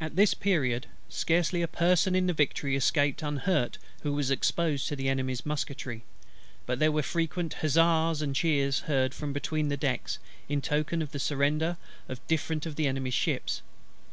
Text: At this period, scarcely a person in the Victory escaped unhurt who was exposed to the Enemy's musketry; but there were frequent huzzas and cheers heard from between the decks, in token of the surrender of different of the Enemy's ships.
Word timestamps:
At 0.00 0.16
this 0.16 0.34
period, 0.34 0.88
scarcely 1.08 1.62
a 1.62 1.68
person 1.68 2.16
in 2.16 2.26
the 2.26 2.32
Victory 2.32 2.74
escaped 2.74 3.22
unhurt 3.22 3.78
who 4.00 4.12
was 4.12 4.28
exposed 4.28 4.88
to 4.88 4.96
the 4.96 5.08
Enemy's 5.08 5.46
musketry; 5.46 6.02
but 6.66 6.80
there 6.80 6.90
were 6.90 7.04
frequent 7.04 7.54
huzzas 7.62 8.20
and 8.22 8.34
cheers 8.34 8.80
heard 8.90 9.14
from 9.14 9.32
between 9.32 9.68
the 9.68 9.76
decks, 9.76 10.18
in 10.48 10.62
token 10.62 11.00
of 11.00 11.12
the 11.12 11.20
surrender 11.20 11.76
of 12.08 12.26
different 12.26 12.66
of 12.66 12.74
the 12.74 12.88
Enemy's 12.88 13.14
ships. 13.14 13.62